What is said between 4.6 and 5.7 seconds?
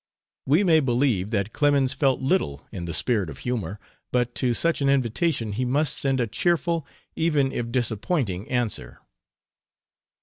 an invitation he